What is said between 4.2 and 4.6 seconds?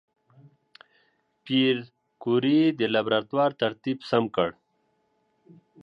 کړ.